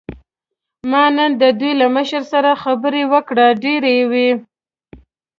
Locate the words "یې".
3.99-4.05